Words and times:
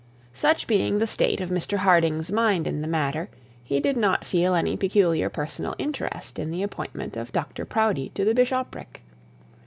Such 0.33 0.65
being 0.65 0.97
the 0.97 1.05
state 1.05 1.39
of 1.41 1.51
Mr 1.51 1.77
Harding's 1.77 2.31
mind 2.31 2.65
in 2.65 2.81
the 2.81 2.87
matter, 2.87 3.29
he 3.63 3.79
did 3.79 3.95
not 3.95 4.25
feel 4.25 4.55
any 4.55 4.75
peculiar 4.75 5.29
personal 5.29 5.75
interest 5.77 6.39
in 6.39 6.49
the 6.49 6.63
appointment 6.63 7.15
of 7.15 7.31
Dr 7.31 7.65
Proudie 7.65 8.09
to 8.15 8.25
the 8.25 8.33
bishopric. 8.33 9.03